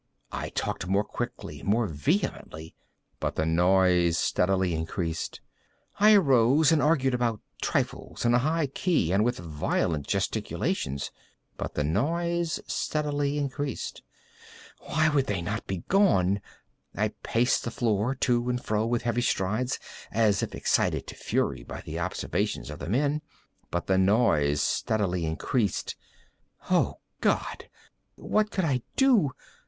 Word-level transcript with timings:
I 0.31 0.49
talked 0.49 0.87
more 0.87 1.03
quickly—more 1.03 1.85
vehemently; 1.85 2.73
but 3.19 3.35
the 3.35 3.45
noise 3.45 4.17
steadily 4.17 4.73
increased. 4.73 5.41
I 5.99 6.15
arose 6.15 6.71
and 6.71 6.81
argued 6.81 7.13
about 7.13 7.39
trifles, 7.61 8.25
in 8.25 8.33
a 8.33 8.39
high 8.39 8.65
key 8.65 9.11
and 9.11 9.23
with 9.23 9.37
violent 9.37 10.07
gesticulations; 10.07 11.11
but 11.55 11.75
the 11.75 11.83
noise 11.83 12.59
steadily 12.65 13.37
increased. 13.37 14.01
Why 14.79 15.07
would 15.07 15.27
they 15.27 15.39
not 15.39 15.67
be 15.67 15.83
gone? 15.87 16.41
I 16.95 17.09
paced 17.21 17.63
the 17.63 17.69
floor 17.69 18.15
to 18.15 18.49
and 18.49 18.59
fro 18.59 18.87
with 18.87 19.03
heavy 19.03 19.21
strides, 19.21 19.77
as 20.11 20.41
if 20.41 20.55
excited 20.55 21.05
to 21.05 21.15
fury 21.15 21.61
by 21.63 21.81
the 21.81 21.99
observations 21.99 22.71
of 22.71 22.79
the 22.79 22.89
men—but 22.89 23.85
the 23.85 23.99
noise 23.99 24.63
steadily 24.63 25.27
increased. 25.27 25.95
Oh 26.71 27.01
God! 27.19 27.69
what 28.15 28.49
could 28.49 28.65
I 28.65 28.81
do? 28.95 29.33